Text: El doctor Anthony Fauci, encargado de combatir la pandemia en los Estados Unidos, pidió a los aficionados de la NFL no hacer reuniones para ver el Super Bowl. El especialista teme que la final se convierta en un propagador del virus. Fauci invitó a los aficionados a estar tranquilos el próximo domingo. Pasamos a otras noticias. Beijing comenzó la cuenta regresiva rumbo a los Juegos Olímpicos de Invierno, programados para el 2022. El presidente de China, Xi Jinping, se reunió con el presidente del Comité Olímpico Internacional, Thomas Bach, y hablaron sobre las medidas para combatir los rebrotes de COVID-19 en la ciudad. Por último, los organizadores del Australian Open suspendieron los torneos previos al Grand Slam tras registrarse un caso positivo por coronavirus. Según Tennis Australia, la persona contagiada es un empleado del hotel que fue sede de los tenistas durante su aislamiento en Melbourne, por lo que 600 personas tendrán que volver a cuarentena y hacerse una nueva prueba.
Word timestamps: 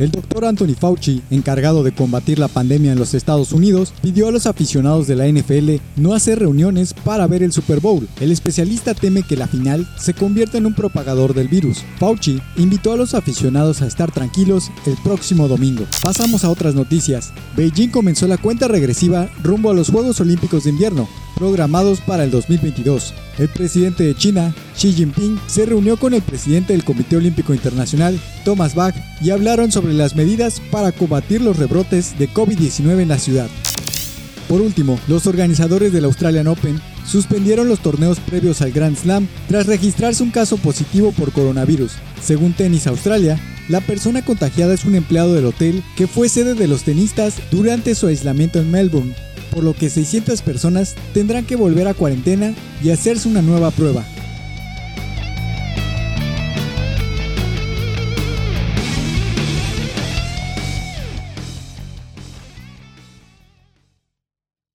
El 0.00 0.10
doctor 0.10 0.46
Anthony 0.46 0.74
Fauci, 0.74 1.20
encargado 1.30 1.82
de 1.82 1.92
combatir 1.92 2.38
la 2.38 2.48
pandemia 2.48 2.92
en 2.92 2.98
los 2.98 3.12
Estados 3.12 3.52
Unidos, 3.52 3.92
pidió 4.00 4.28
a 4.28 4.30
los 4.30 4.46
aficionados 4.46 5.06
de 5.06 5.14
la 5.14 5.28
NFL 5.28 5.74
no 5.96 6.14
hacer 6.14 6.38
reuniones 6.38 6.94
para 6.94 7.26
ver 7.26 7.42
el 7.42 7.52
Super 7.52 7.80
Bowl. 7.80 8.08
El 8.18 8.32
especialista 8.32 8.94
teme 8.94 9.22
que 9.22 9.36
la 9.36 9.46
final 9.46 9.86
se 9.98 10.14
convierta 10.14 10.56
en 10.56 10.64
un 10.64 10.74
propagador 10.74 11.34
del 11.34 11.48
virus. 11.48 11.84
Fauci 11.98 12.40
invitó 12.56 12.94
a 12.94 12.96
los 12.96 13.12
aficionados 13.12 13.82
a 13.82 13.86
estar 13.86 14.10
tranquilos 14.10 14.70
el 14.86 14.96
próximo 15.04 15.48
domingo. 15.48 15.84
Pasamos 16.02 16.44
a 16.44 16.50
otras 16.50 16.74
noticias. 16.74 17.34
Beijing 17.54 17.90
comenzó 17.90 18.26
la 18.26 18.38
cuenta 18.38 18.68
regresiva 18.68 19.28
rumbo 19.42 19.70
a 19.70 19.74
los 19.74 19.90
Juegos 19.90 20.18
Olímpicos 20.22 20.64
de 20.64 20.70
Invierno, 20.70 21.10
programados 21.40 22.00
para 22.02 22.22
el 22.22 22.30
2022. 22.30 23.14
El 23.38 23.48
presidente 23.48 24.04
de 24.04 24.14
China, 24.14 24.54
Xi 24.76 24.92
Jinping, 24.92 25.40
se 25.46 25.64
reunió 25.64 25.96
con 25.96 26.12
el 26.12 26.20
presidente 26.20 26.74
del 26.74 26.84
Comité 26.84 27.16
Olímpico 27.16 27.54
Internacional, 27.54 28.20
Thomas 28.44 28.74
Bach, 28.74 28.94
y 29.22 29.30
hablaron 29.30 29.72
sobre 29.72 29.94
las 29.94 30.14
medidas 30.14 30.60
para 30.70 30.92
combatir 30.92 31.40
los 31.40 31.56
rebrotes 31.56 32.18
de 32.18 32.28
COVID-19 32.28 33.00
en 33.00 33.08
la 33.08 33.18
ciudad. 33.18 33.48
Por 34.48 34.60
último, 34.60 35.00
los 35.08 35.26
organizadores 35.26 35.92
del 35.94 36.04
Australian 36.04 36.46
Open 36.46 36.78
suspendieron 37.06 37.68
los 37.68 37.80
torneos 37.80 38.20
previos 38.20 38.60
al 38.60 38.72
Grand 38.72 38.96
Slam 38.96 39.26
tras 39.48 39.66
registrarse 39.66 40.22
un 40.22 40.30
caso 40.30 40.58
positivo 40.58 41.12
por 41.12 41.32
coronavirus. 41.32 41.92
Según 42.22 42.52
Tennis 42.52 42.86
Australia, 42.86 43.40
la 43.68 43.80
persona 43.80 44.22
contagiada 44.24 44.74
es 44.74 44.84
un 44.84 44.96
empleado 44.96 45.32
del 45.32 45.46
hotel 45.46 45.82
que 45.96 46.06
fue 46.06 46.28
sede 46.28 46.54
de 46.54 46.68
los 46.68 46.82
tenistas 46.82 47.36
durante 47.50 47.94
su 47.94 48.08
aislamiento 48.08 48.58
en 48.58 48.70
Melbourne, 48.70 49.14
por 49.50 49.64
lo 49.64 49.74
que 49.74 49.90
600 49.90 50.42
personas 50.42 50.94
tendrán 51.12 51.44
que 51.44 51.56
volver 51.56 51.88
a 51.88 51.94
cuarentena 51.94 52.54
y 52.82 52.90
hacerse 52.90 53.28
una 53.28 53.42
nueva 53.42 53.70
prueba. 53.70 54.04